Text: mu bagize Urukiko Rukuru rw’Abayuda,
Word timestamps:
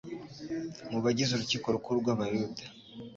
mu 0.91 0.99
bagize 1.03 1.31
Urukiko 1.33 1.65
Rukuru 1.75 1.97
rw’Abayuda, 2.03 2.63